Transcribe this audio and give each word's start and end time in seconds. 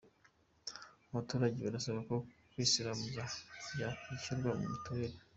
Abaturage 1.09 1.57
barasaba 1.65 1.99
ko 2.09 2.15
kwisiramuza 2.51 3.23
byakwishyurwa 3.73 4.49
na 4.57 4.65
mitiweli 4.71 5.17